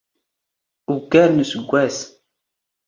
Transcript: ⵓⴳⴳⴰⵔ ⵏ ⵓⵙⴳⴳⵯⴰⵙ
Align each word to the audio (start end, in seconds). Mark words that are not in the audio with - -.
ⵓⴳⴳⴰⵔ 0.93 1.29
ⵏ 1.39 1.39
ⵓⵙⴳⴳⵯⴰⵙ 1.43 1.97